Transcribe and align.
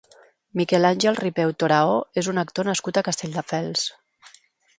Miquel 0.61 0.87
Àngel 0.89 1.19
Ripeu 1.19 1.53
Toraó 1.63 1.99
és 2.23 2.31
un 2.33 2.43
actor 2.45 2.69
nascut 2.71 2.99
a 2.99 3.05
Castelldefels. 3.11 3.87